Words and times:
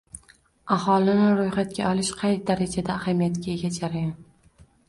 Aholini 0.75 1.27
ro‘yxatga 1.41 1.85
olish 1.89 2.11
qay 2.23 2.39
darajada 2.49 2.97
ahamiyatga 2.97 3.55
ega 3.59 3.73
jarayon? 3.81 4.15